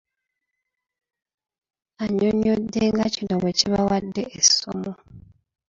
[2.03, 4.91] Annyonnyodde nga kino bwe kibawadde essomo.